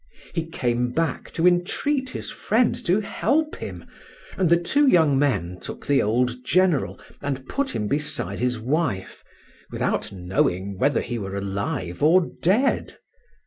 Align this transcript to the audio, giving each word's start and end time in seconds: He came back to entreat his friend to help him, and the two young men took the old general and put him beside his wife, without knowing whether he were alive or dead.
He 0.33 0.47
came 0.47 0.93
back 0.93 1.29
to 1.33 1.45
entreat 1.47 2.09
his 2.09 2.31
friend 2.31 2.73
to 2.87 3.01
help 3.01 3.57
him, 3.57 3.85
and 4.35 4.49
the 4.49 4.57
two 4.57 4.87
young 4.87 5.15
men 5.19 5.59
took 5.61 5.85
the 5.85 6.01
old 6.01 6.43
general 6.43 6.99
and 7.21 7.47
put 7.47 7.75
him 7.75 7.87
beside 7.87 8.39
his 8.39 8.57
wife, 8.57 9.23
without 9.69 10.11
knowing 10.11 10.79
whether 10.79 11.01
he 11.01 11.19
were 11.19 11.35
alive 11.35 12.01
or 12.01 12.27
dead. 12.41 12.97